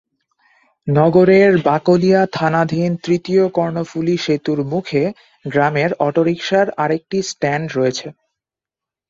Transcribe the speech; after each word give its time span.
নগরের 0.87 1.51
বাকলিয়া 1.67 2.21
থানাধীন 2.33 2.91
তৃতীয় 3.03 3.43
কর্ণফুলী 3.49 4.15
সেতুর 4.17 4.59
মুখে 4.71 5.03
গ্রামের 5.45 5.91
অটোরিকশার 6.07 6.67
আরেকটি 6.77 7.17
স্ট্যান্ড 7.29 7.67
রয়েছে। 7.77 8.07